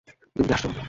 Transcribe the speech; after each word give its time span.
তুমি 0.35 0.45
কি 0.47 0.53
হাসছ? 0.53 0.65